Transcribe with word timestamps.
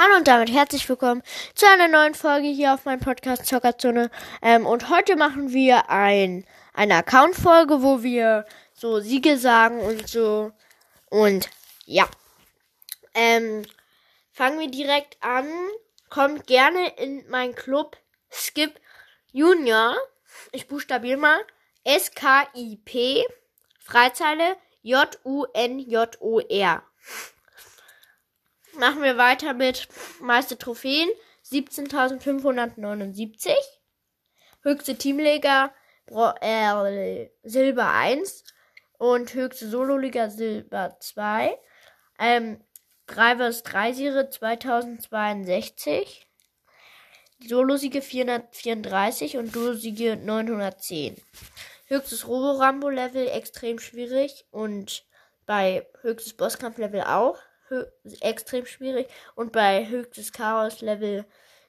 Hallo 0.00 0.14
und 0.14 0.28
damit 0.28 0.52
herzlich 0.52 0.88
willkommen 0.88 1.24
zu 1.56 1.66
einer 1.66 1.88
neuen 1.88 2.14
Folge 2.14 2.46
hier 2.46 2.72
auf 2.72 2.84
meinem 2.84 3.00
Podcast 3.00 3.46
Zockerzone. 3.46 4.12
Ähm, 4.42 4.64
und 4.64 4.90
heute 4.90 5.16
machen 5.16 5.52
wir 5.52 5.90
ein, 5.90 6.46
eine 6.72 6.94
Account-Folge, 6.94 7.82
wo 7.82 8.04
wir 8.04 8.46
so 8.72 9.00
Siege 9.00 9.38
sagen 9.38 9.80
und 9.80 10.08
so. 10.08 10.52
Und 11.10 11.50
ja. 11.84 12.08
Ähm, 13.12 13.64
fangen 14.30 14.60
wir 14.60 14.70
direkt 14.70 15.16
an. 15.20 15.48
Kommt 16.10 16.46
gerne 16.46 16.90
in 16.98 17.28
meinen 17.28 17.56
Club 17.56 17.96
Skip 18.30 18.78
Junior. 19.32 19.96
Ich 20.52 20.68
buchstabiere 20.68 21.18
mal. 21.18 21.40
S-K-I-P. 21.82 23.26
Freizeile 23.80 24.56
J-U-N-J-O-R 24.82 25.24
machen 28.78 29.02
wir 29.02 29.18
weiter 29.18 29.54
mit 29.54 29.88
meiste 30.20 30.56
Trophäen 30.56 31.08
17.579. 31.44 33.50
Höchste 34.62 34.96
Teamliga 34.96 35.72
äh, 36.40 37.28
Silber 37.42 37.92
1 37.92 38.44
und 38.98 39.34
höchste 39.34 39.68
Sololiga 39.68 40.30
Silber 40.30 40.96
2. 41.00 41.58
Ähm, 42.18 42.64
3 43.06 43.36
vs 43.36 43.62
3 43.64 43.92
Serie 43.92 44.30
2062. 44.30 46.24
Solo-Siege 47.46 48.02
434 48.02 49.36
und 49.36 49.54
Duo-Siege 49.54 50.16
910. 50.16 51.16
Höchstes 51.86 52.26
Robo-Rambo-Level 52.26 53.28
extrem 53.28 53.78
schwierig 53.78 54.44
und 54.50 55.04
bei 55.46 55.86
höchstes 56.02 56.36
Bosskampf-Level 56.36 57.02
auch 57.02 57.38
extrem 58.20 58.66
schwierig 58.66 59.08
und 59.34 59.52
bei 59.52 59.88
höchstes 59.88 60.32
Chaos 60.32 60.80
Level 60.80 61.24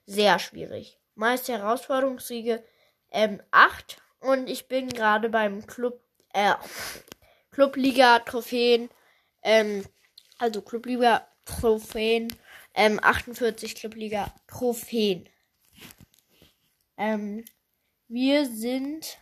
sehr 0.05 0.39
schwierig. 0.39 0.98
Meiste 1.16 1.53
Herausforderungssiege 1.53 2.64
ähm, 3.11 3.41
8 3.52 4.02
und 4.19 4.50
ich 4.50 4.67
bin 4.67 4.89
gerade 4.89 5.30
beim 5.30 5.66
Club 5.67 6.02
äh, 6.33 6.53
Clubliga 7.52 8.19
Trophäen 8.19 8.89
ähm, 9.41 9.83
also 10.38 10.61
Clubliga 10.61 11.28
Trophäen 11.45 12.34
ähm, 12.73 13.00
48 13.02 13.75
Clubliga 13.75 14.34
Trophäen. 14.47 15.30
Ähm, 16.97 17.45
wir 18.08 18.45
sind 18.45 19.17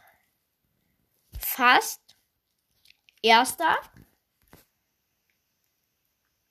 fast 1.40 2.02
Erster 3.22 3.78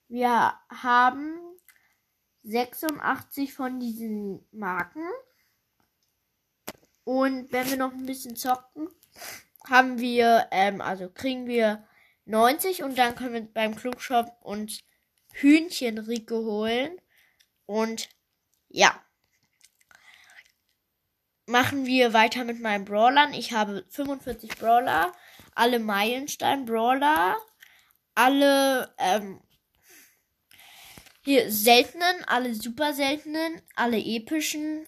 wir 0.07 0.53
haben 0.69 1.39
86 2.43 3.53
von 3.53 3.79
diesen 3.79 4.45
Marken. 4.51 5.03
Und 7.03 7.51
wenn 7.51 7.69
wir 7.69 7.77
noch 7.77 7.93
ein 7.93 8.05
bisschen 8.05 8.35
zocken, 8.35 8.89
haben 9.69 9.99
wir, 9.99 10.47
ähm, 10.51 10.81
also 10.81 11.09
kriegen 11.09 11.47
wir 11.47 11.85
90 12.25 12.83
und 12.83 12.97
dann 12.97 13.15
können 13.15 13.33
wir 13.33 13.53
beim 13.53 13.75
Clubshop 13.75 14.27
uns 14.41 14.79
Hühnchenricke 15.33 16.35
holen. 16.35 16.99
Und 17.65 18.09
ja. 18.69 19.01
Machen 21.45 21.85
wir 21.85 22.13
weiter 22.13 22.43
mit 22.43 22.59
meinen 22.59 22.83
Brawlern. 22.83 23.33
Ich 23.33 23.53
habe 23.53 23.85
45 23.89 24.57
Brawler, 24.57 25.13
alle 25.55 25.79
Meilenstein-Brawler, 25.79 27.37
alle 28.15 28.93
ähm, 28.97 29.41
hier 31.27 31.51
seltenen, 31.51 32.23
alle 32.25 32.55
super 32.55 32.93
seltenen, 32.93 33.61
alle 33.75 33.97
epischen, 33.97 34.87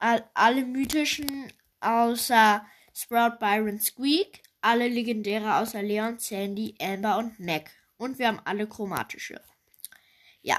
all, 0.00 0.28
alle 0.34 0.64
mythischen 0.64 1.52
außer 1.78 2.66
Sprout, 2.92 3.38
Byron, 3.38 3.78
Squeak, 3.78 4.42
alle 4.60 4.88
legendäre 4.88 5.54
außer 5.58 5.82
Leon, 5.82 6.18
Sandy, 6.18 6.74
Amber 6.80 7.18
und 7.18 7.38
Mac. 7.38 7.70
Und 7.98 8.18
wir 8.18 8.26
haben 8.26 8.40
alle 8.44 8.66
chromatische. 8.66 9.40
Ja. 10.42 10.56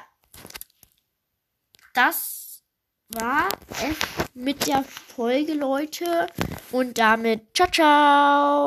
Das 1.93 2.63
war 3.09 3.49
es 3.83 3.97
mit 4.33 4.65
der 4.65 4.85
Folge, 4.85 5.55
Leute. 5.55 6.27
Und 6.71 6.97
damit 6.97 7.53
ciao, 7.53 7.69
ciao. 7.69 8.65